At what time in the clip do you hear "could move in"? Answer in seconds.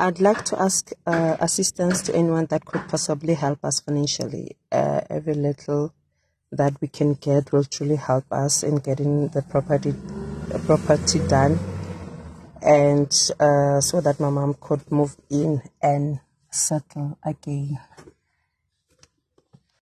14.60-15.62